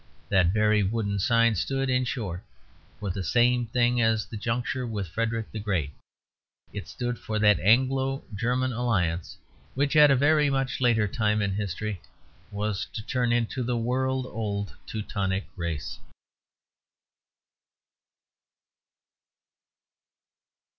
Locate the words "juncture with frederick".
4.35-5.51